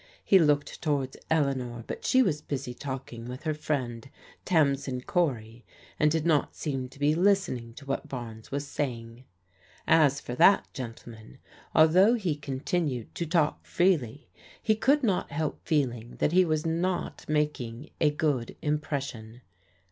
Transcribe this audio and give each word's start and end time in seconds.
He 0.25 0.39
looked 0.39 0.81
towards 0.81 1.15
Eleanor, 1.29 1.83
but 1.85 2.05
she 2.05 2.23
was 2.23 2.41
busy 2.41 2.73
talking 2.73 3.25
with 3.27 3.43
her 3.43 3.53
friend 3.53 4.09
Tamsin 4.45 5.01
Cory, 5.01 5.63
and 5.99 6.09
did 6.09 6.25
not 6.25 6.55
seem 6.55 6.89
to 6.89 6.97
be 6.97 7.13
listening 7.13 7.75
to 7.75 7.85
what 7.85 8.07
Barnes 8.07 8.49
was 8.51 8.67
saying. 8.67 9.25
As 9.85 10.19
for 10.19 10.33
that 10.33 10.67
gentleman, 10.73 11.37
although 11.75 12.15
he 12.15 12.35
continued 12.35 13.13
to 13.13 13.27
talk 13.27 13.63
freely, 13.67 14.27
he 14.59 14.73
could 14.75 15.03
not 15.03 15.29
help 15.31 15.59
feeling 15.67 16.15
that 16.15 16.31
he 16.31 16.45
was 16.45 16.65
not 16.65 17.23
making 17.29 17.91
a 18.01 18.09
good 18.09 18.55
impression. 18.63 19.41